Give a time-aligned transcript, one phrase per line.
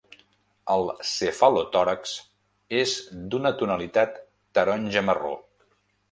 [0.75, 2.13] El cefalotòrax
[2.79, 2.93] és
[3.33, 4.17] d'una tonalitat
[4.59, 5.35] taronja-marró.